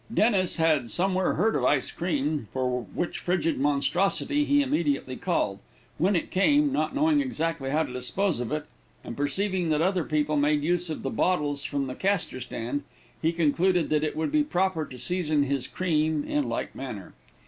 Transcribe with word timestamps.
Dennis, 0.11 0.55
had 0.55 0.89
somewhere 0.89 1.33
heard 1.33 1.53
of 1.55 1.63
ice 1.63 1.91
cream, 1.91 2.47
for 2.51 2.81
which 2.95 3.19
frigid 3.19 3.59
monstrosity 3.59 4.45
he 4.45 4.63
immediately 4.63 5.15
called; 5.15 5.59
when 5.99 6.15
it 6.15 6.31
came, 6.31 6.71
not 6.71 6.95
knowing 6.95 7.21
exactly 7.21 7.69
how 7.69 7.83
to 7.83 7.93
dispose 7.93 8.39
of 8.39 8.51
it, 8.51 8.65
and 9.03 9.15
perceiving 9.15 9.69
that 9.69 9.81
other 9.83 10.03
people 10.03 10.37
made 10.37 10.63
use 10.63 10.89
of 10.89 11.03
the 11.03 11.11
bottles 11.11 11.63
from 11.63 11.85
the 11.85 11.93
caster 11.93 12.39
stand, 12.39 12.81
he 13.21 13.31
concluded 13.31 13.89
that 13.89 14.03
it 14.03 14.15
would 14.15 14.31
be 14.31 14.41
proper 14.43 14.85
to 14.87 14.97
season 14.97 15.43
his 15.43 15.67
cream 15.67 16.23
in 16.23 16.49
like 16.49 16.73
manner. 16.73 17.13